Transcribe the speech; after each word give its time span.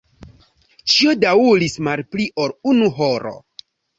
Ĉio 0.93 1.13
daŭris 1.25 1.77
malpli 1.87 2.27
ol 2.45 2.57
unu 2.75 2.91
horo. 2.99 3.37